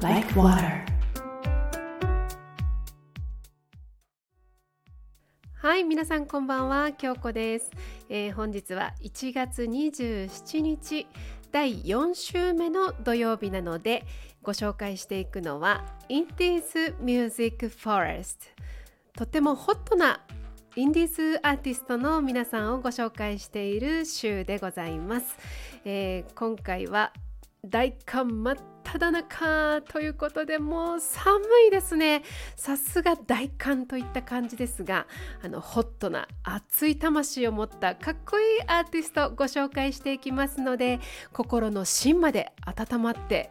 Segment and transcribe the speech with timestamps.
[0.00, 0.84] like water.
[5.54, 7.70] はい皆さんこんばんは京子です、
[8.08, 11.08] えー、本日は1月27日
[11.50, 14.04] 第4週目の土曜日なので
[14.42, 18.36] ご紹介していくのは i n d i e s Music Forest
[19.16, 20.20] とてもホットな
[20.76, 25.36] インディーズアーティストの皆さんをご紹介している週でございます、
[25.84, 27.12] えー、今回は
[27.64, 28.54] 大寒真
[28.88, 32.22] っ只中ということでもう寒いですね。
[32.56, 35.06] さすが大寒といった感じですが
[35.42, 41.00] あのホットな熱い魂を持ったかっこいいアーティストご紹介していきますので
[41.32, 43.50] 心の芯まで温まって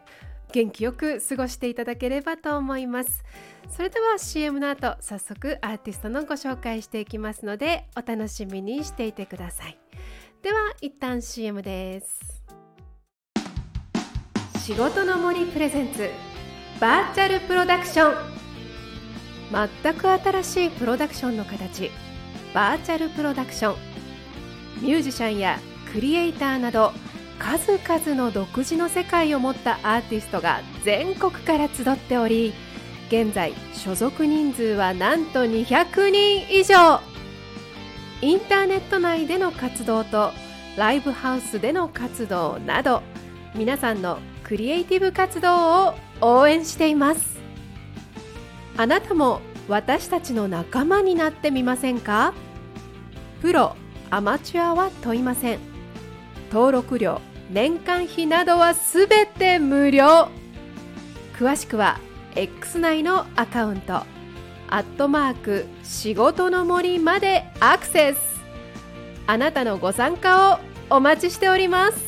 [0.52, 3.24] 元気よく過ごしていただければと思います。
[3.70, 9.78] それでは CM の後早速アーティストのご紹介していきますのでお楽しみにしていてください。
[10.42, 12.57] では一旦 CM です。
[14.68, 16.10] 仕事の森プレゼンツ
[16.82, 18.16] バーチャルプロダクション。
[19.82, 21.90] 全く新しいプロダクションの形
[22.54, 24.82] バーチャルプロダクション。
[24.82, 25.58] ミュージシャンや
[25.94, 26.92] クリエイターなど
[27.40, 32.54] 数々の独自の世界を持ったアーティストが全国から集っており
[33.08, 37.00] 現在所属人数はなんと200人以上。
[38.22, 40.34] インターネット内での活動と
[40.76, 43.02] ライブハウスでの活動など
[43.56, 47.38] 皆さんのクリエイティブ活動を応援しています。
[48.78, 52.34] あなたも私たちの仲間になってみませんか？
[53.42, 53.76] プロ
[54.10, 55.60] アマチュアは問いません。
[56.50, 57.20] 登録料
[57.52, 60.30] 年間費などはすべて無料。
[61.38, 62.00] 詳しくは
[62.36, 64.06] X 内のアカウントア
[64.70, 68.20] ットマーク仕事の森までアクセス。
[69.28, 70.60] あなたのご参加を
[70.90, 72.07] お待ちしております。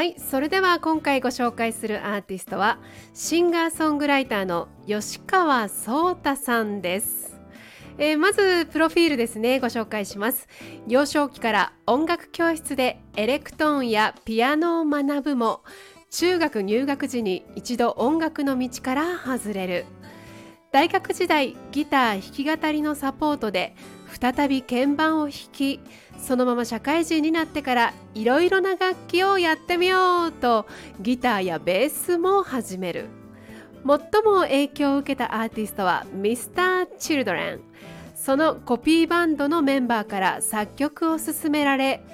[0.00, 2.78] はいそれでは今回ご紹介するアーティストは
[3.12, 7.38] シンガーソングライターの吉川壮太さんです、
[7.98, 10.48] えー、まずプロフィールですねご紹介します。
[10.88, 15.60] 幼少期から音楽教室でエレクトーンやピアノを学ぶも
[16.08, 19.84] 中学入学時に一度音楽の道から外れる。
[20.72, 23.74] 大学時代ギター弾き語りのサポートで
[24.18, 25.80] 再び鍵盤を弾き
[26.18, 30.66] そのまま社会人になってからいろいろな楽器をやってみようと
[31.00, 33.08] ギターやベースも始める。
[33.86, 37.60] 最も影響を受けたアーティストは Mr.Children
[38.14, 42.04] そのコピーバンドのメンバーから作曲を勧められ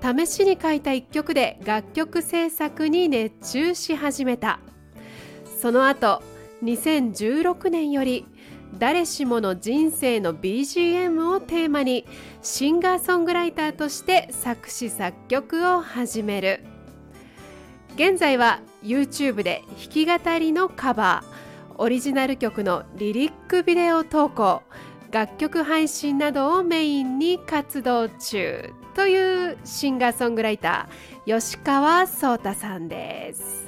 [0.00, 4.60] 試しに書いた一曲で楽曲制作に熱中し始めた。
[5.60, 6.22] その後
[6.62, 8.26] 2016年より
[8.74, 12.06] 誰しもの人生の BGM をテーマに
[12.42, 16.64] シンガーソングライターとして作詞作曲を始める。
[17.94, 21.36] 現在は YouTube で弾き語りのカバー
[21.78, 24.62] オリジナル曲のリリックビデオ投稿
[25.10, 33.65] 楽曲配信などをメインに活動中というシンガーソングライター吉川壮太さんです。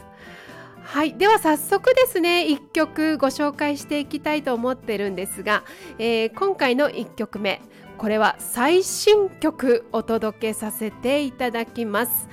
[0.90, 5.62] はいでは早速ですね1曲ご紹介していきたいと思ってるんですが、
[5.98, 7.60] えー、今回の1曲目
[7.98, 12.30] これは最新曲お届けさせていただきます、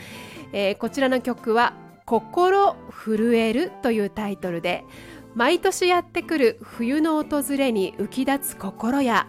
[0.53, 1.73] えー、こちらの曲は
[2.07, 4.85] 「心震える」というタイトルで
[5.33, 9.27] 毎年やってくる冬の訪れに浮き立つ心や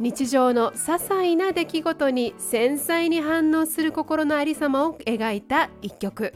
[0.00, 6.34] 日常の些細な出来事に繊細に反応する心のありさまを描いた一曲。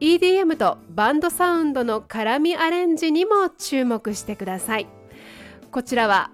[0.00, 4.88] EDM とバンドサウンドの絡みアレンジにも注目してください。
[5.70, 6.30] こちらは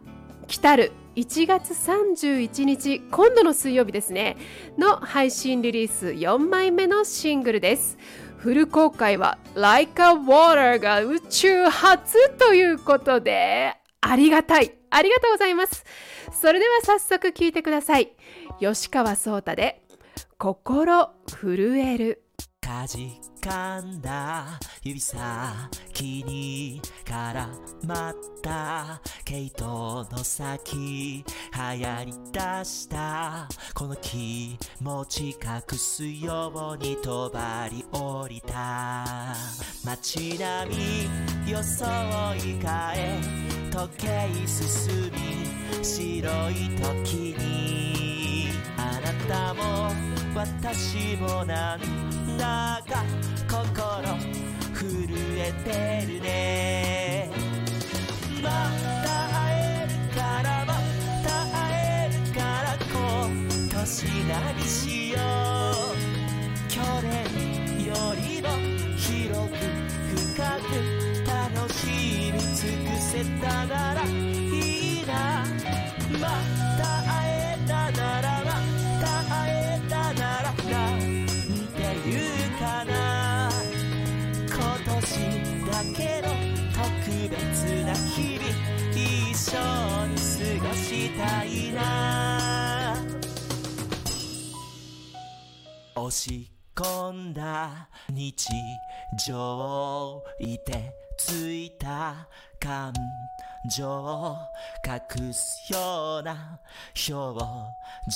[0.46, 4.36] 来たる1月31日今度の水曜日ですね。
[4.78, 7.98] の配信リリース4枚目のシングルです。
[8.38, 14.74] フル公開は Like a Water が宇宙初ということでありがたい。
[14.88, 15.84] ありがとうございます。
[16.32, 18.16] それでは早速聴いてください。
[18.58, 19.82] 吉川壮太で
[20.38, 22.22] 心震える。
[22.70, 24.46] かじかんだ。
[24.84, 27.48] 指先に絡
[27.84, 29.00] まった。
[29.24, 33.48] 毛糸の先流行り出した。
[33.74, 39.34] この気持ち隠すようにとばり降りた。
[39.84, 40.76] 街並
[41.44, 41.86] み装
[42.36, 43.20] い替え
[43.72, 48.50] 時計進み白い時に。
[48.76, 49.92] あなたも
[50.36, 52.09] 私もなん
[52.40, 53.04] だか
[53.46, 54.16] 心
[54.74, 54.80] 震
[55.36, 55.68] えて
[56.10, 57.30] るね。
[58.42, 58.48] ま
[59.04, 60.72] た会えるからま
[61.22, 62.96] た会えるから今
[63.68, 63.84] 年
[64.26, 66.00] 何しよう。
[66.70, 68.48] 去年よりも
[68.96, 69.54] 広く
[70.16, 70.72] 深く
[71.26, 71.78] 楽し
[72.28, 74.00] いに尽くせたなら
[96.10, 98.48] 押し込んだ日
[99.28, 102.26] 常いてついた。
[102.60, 102.92] 感
[103.74, 104.36] 情を
[104.86, 106.60] 隠すような
[107.08, 107.40] 表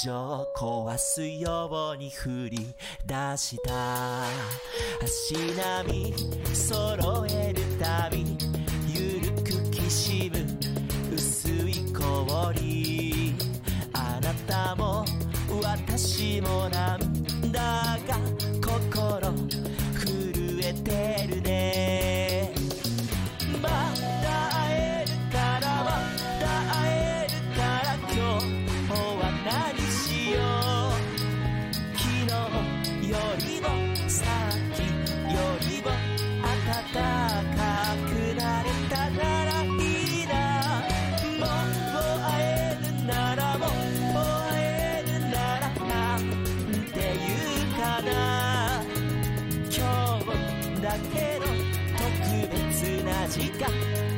[0.05, 2.59] 情壊すように振り
[3.07, 4.25] 出した
[5.03, 8.37] 足並み揃えるたび
[8.87, 13.35] ゆるくきしむ薄い氷
[13.95, 15.07] あなたも
[15.63, 16.99] 私もな
[48.03, 48.83] 言うかな
[49.71, 49.79] 今
[50.19, 51.47] 日だけの
[51.97, 52.03] 特
[52.51, 52.59] 別
[53.05, 53.69] な時間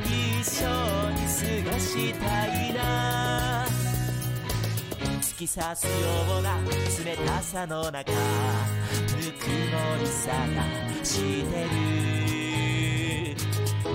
[0.05, 0.11] 一
[0.45, 0.65] 緒
[1.11, 3.67] に過ごしたいな。
[5.21, 5.91] 突き刺すよ
[6.39, 6.57] うな
[7.05, 8.15] 冷たさの中ぬくも
[10.01, 10.33] り探
[11.05, 11.67] してる。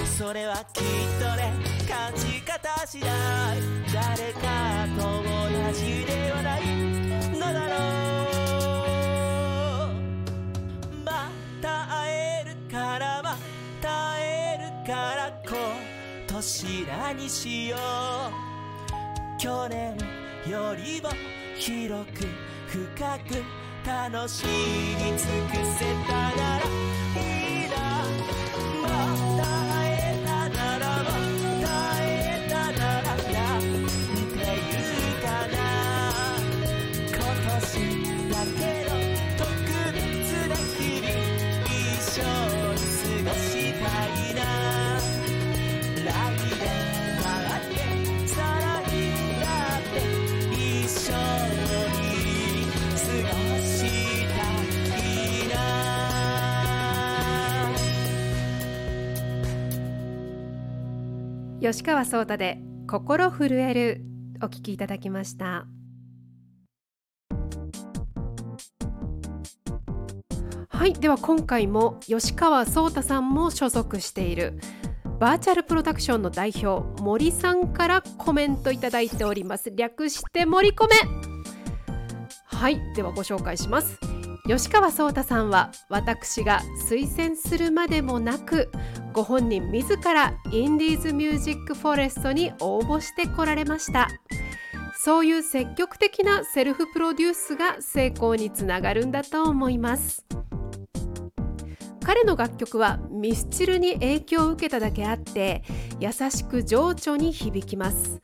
[0.05, 0.83] それはきっ
[1.19, 1.53] とね
[1.87, 3.09] 感じ方次第。
[3.93, 7.00] 誰かと同じではない。
[16.61, 19.41] ちらにしよう。
[19.41, 19.97] 去年
[20.47, 21.09] よりも
[21.57, 22.27] 広く
[22.67, 23.43] 深く
[23.83, 26.61] 楽しみ尽くせたなら
[27.15, 27.50] いい
[61.71, 64.01] 吉川壮太で心震える
[64.43, 65.67] お聞きいただきました。
[70.67, 74.59] はいでは今回も吉川壮太さんも所属している
[75.19, 79.71] バーチャルプロダクションの代表森さんからコメントいただいております。
[79.73, 80.95] 略して森コメ。
[82.47, 84.10] はいではご紹介します。
[84.51, 88.69] 吉川壮太さんは私が推薦するまでもなく
[89.13, 94.09] ご本人自らインディーズミュージックフォレストに応募してこられました。
[94.97, 100.25] そういう積極的なセルフプロデュースが成功につながるんだと思います。
[102.03, 105.63] 彼の楽曲はミスチルに影響を受けただけあって
[106.01, 108.21] 優しく情緒に響きます。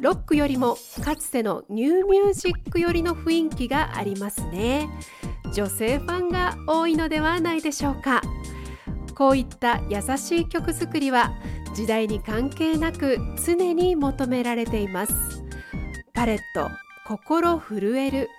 [0.00, 4.90] ロックよりもかつてのニューミュージックよりの雰囲気がありますね。
[5.52, 8.22] 女性ファンが多いのではないでしょうか。
[9.14, 11.32] こういった優しい曲作りは
[11.74, 15.12] 時代に関係なく常に求められています。
[16.12, 16.68] パレット
[17.06, 18.30] 心震える。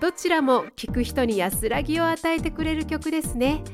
[0.00, 3.64] どちらも聴く人に安らぎを与えてくれる曲ですね。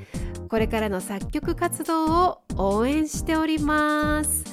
[0.49, 4.45] これからの作曲活動を応援しております。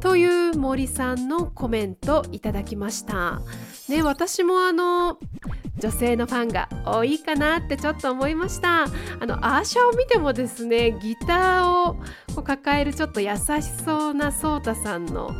[0.00, 3.40] という森さんのコメントいただきました。
[3.88, 5.18] ね私もあの
[5.78, 8.84] 女性のファンが多いかなってちょっと思いました。
[8.84, 8.88] あ
[9.20, 11.94] のアーシャを見てもですねギターを
[12.34, 15.30] こう抱えるちょっと優しそうなソータさんの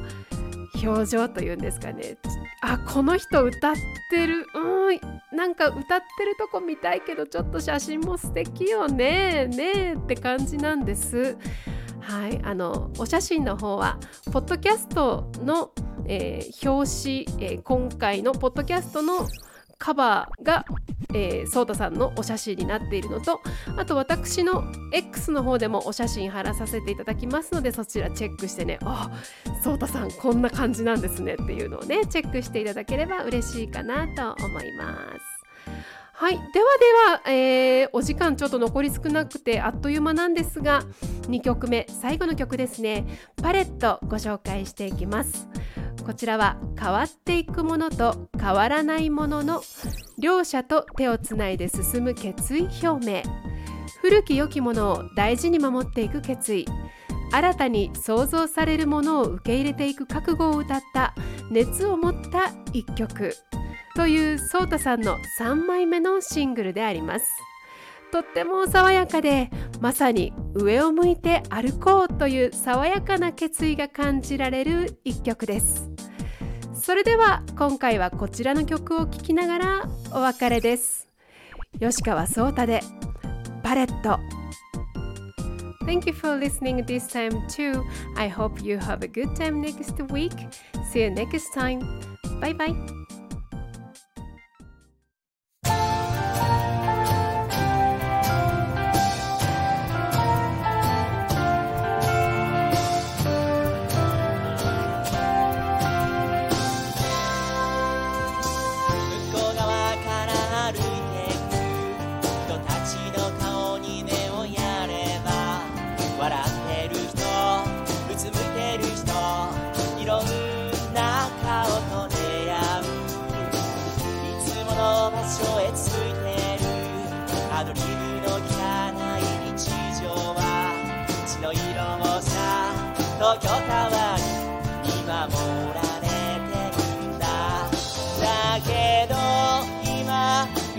[0.82, 2.18] 表情というんですかね。
[2.60, 3.74] あこの人歌っ
[4.10, 4.46] てる。
[4.54, 5.00] うん
[5.36, 9.46] なんか歌ってるとこ見たいけどちょっと写真も素敵よね。
[9.46, 11.36] ねえって感じなんです。
[12.00, 13.98] はいあのお写真の方は
[14.32, 15.72] ポッドキャストの、
[16.06, 19.26] えー表紙、えー今回のポッドキャストの
[19.78, 20.64] カバーが、
[21.14, 23.40] えー、ソータさんのお写真になっているのと
[23.76, 29.10] あと私の X の方でもお写真貼らさせていただきますのでそちらチェックしてねあ
[29.62, 35.36] ソータさんこんな感じなんですねっていうのをねチェックしていただければ嬉しいかなと思います。
[36.18, 36.60] はい、ではで
[37.26, 40.82] は、えーお時間ちょっと残り少なくてあっという間なんですが
[41.28, 43.04] 2曲目最後の曲ですね。
[43.42, 45.46] パレットご紹介していきます。
[46.06, 49.60] こちらは変わっていくものと変わらないものの
[50.20, 53.22] 両者と手をつないで進む決意表明。
[54.02, 56.64] 古き良きものを大事に守っていく決意。
[57.32, 61.12] 新たに創造されるものを受け入れていく覚悟を歌った
[61.50, 63.34] 熱を持った一曲。
[63.96, 67.26] というソータさんの3枚目のシングルであります。
[68.12, 75.95] とっても爽やかでまさに上を向いて歩こうという爽やかな決意が感じられる一曲です。
[76.86, 81.08] それでは今回はこちらの曲を聴きながらお別れです
[81.80, 82.80] 吉川聡太で
[83.64, 84.20] バレット
[85.84, 87.82] Thank you for listening this time too.
[88.16, 90.32] I hope you have a good time next week.
[90.92, 91.80] See you next time.
[92.40, 92.95] Bye bye.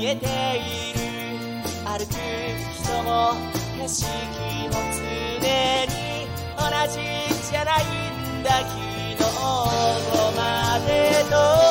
[0.09, 0.99] えている
[1.83, 2.13] 歩く
[2.73, 3.33] 人も
[3.77, 4.07] 景色
[4.69, 5.43] も常
[5.85, 8.69] に同じじゃないんだ昨
[9.11, 9.27] 日と
[10.31, 11.66] までと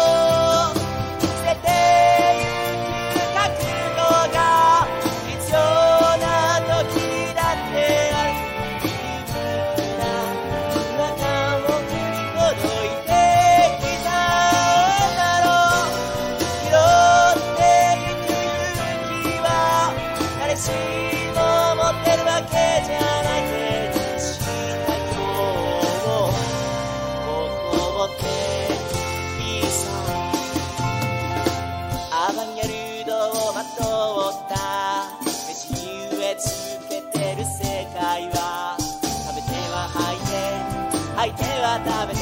[41.60, 42.20] は食べて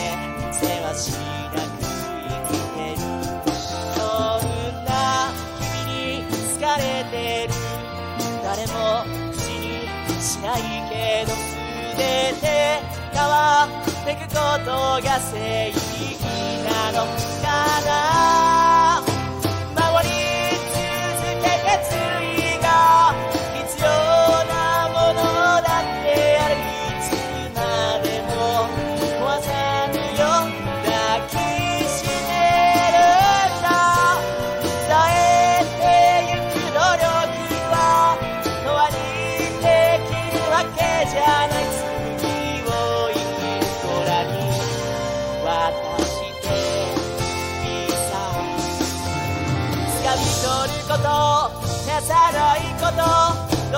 [0.52, 1.12] せわし
[1.54, 3.00] なく生きてる。
[3.94, 4.00] そ
[4.40, 4.48] ん
[4.84, 4.88] な
[5.60, 5.86] 君
[6.18, 6.24] に
[6.54, 7.14] 好かれて
[7.48, 7.52] る。
[8.42, 9.58] 誰も口に
[10.22, 10.92] しないけ
[11.26, 11.32] ど
[11.96, 12.44] 全て
[13.12, 14.70] 変わってくこと
[15.02, 15.78] が正義
[16.64, 16.98] なの
[17.42, 17.46] か
[17.86, 19.13] な？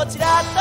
[0.08, 0.55] ちら。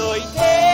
[0.00, 0.69] doy te.